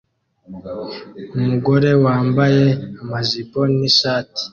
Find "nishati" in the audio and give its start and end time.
3.77-4.41